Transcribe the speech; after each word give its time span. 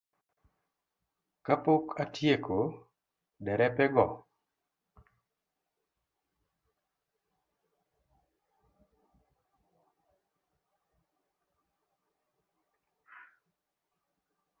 Kapok 1.45 1.85
atieko, 2.03 2.57
derepego 3.45 4.05